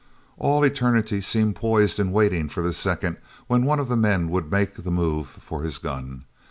[0.39, 4.49] All eternity seemed poised and waiting for the second when one of the men would
[4.49, 6.23] make the move for his gun.